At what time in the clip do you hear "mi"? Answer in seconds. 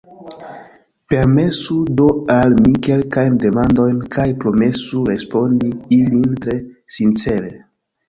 2.65-2.73